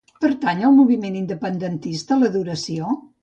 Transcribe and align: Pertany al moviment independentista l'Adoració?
Pertany 0.23 0.63
al 0.69 0.73
moviment 0.77 1.17
independentista 1.19 2.19
l'Adoració? 2.21 2.97